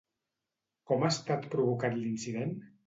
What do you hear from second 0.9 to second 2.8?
Com ha estat provocat l'incident?